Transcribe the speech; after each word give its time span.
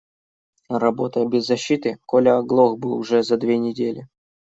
Работая 0.83 1.25
без 1.33 1.45
защиты, 1.45 1.99
Коля 2.07 2.39
оглох 2.39 2.79
бы 2.79 2.95
уже 2.97 3.21
за 3.21 3.37
две 3.37 3.59
недели. 3.59 4.07